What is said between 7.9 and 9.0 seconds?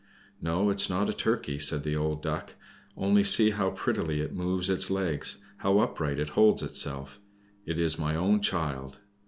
my own child.